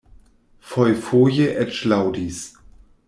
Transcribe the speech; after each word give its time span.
Fojfoje 0.69 1.47
eĉ 1.65 1.83
laŭdis. 1.93 2.41